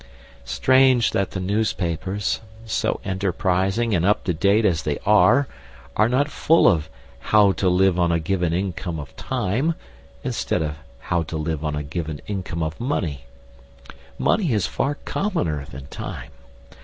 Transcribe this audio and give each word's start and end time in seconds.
Strange 0.45 1.11
that 1.11 1.29
the 1.29 1.39
newspapers, 1.39 2.41
so 2.65 2.99
enterprising 3.05 3.93
and 3.93 4.03
up 4.03 4.23
to 4.23 4.33
date 4.33 4.65
as 4.65 4.81
they 4.81 4.97
are, 5.05 5.45
are 5.95 6.09
not 6.09 6.27
full 6.27 6.67
of 6.67 6.89
"How 7.19 7.51
to 7.51 7.69
live 7.69 7.99
on 7.99 8.11
a 8.11 8.17
given 8.19 8.51
income 8.51 8.99
of 8.99 9.15
time," 9.15 9.75
instead 10.23 10.63
of 10.63 10.77
"How 11.01 11.21
to 11.21 11.37
live 11.37 11.63
on 11.63 11.75
a 11.75 11.83
given 11.83 12.19
income 12.25 12.63
of 12.63 12.79
money"! 12.79 13.25
Money 14.17 14.51
is 14.53 14.65
far 14.65 14.95
commoner 15.05 15.65
than 15.69 15.85
time. 15.85 16.31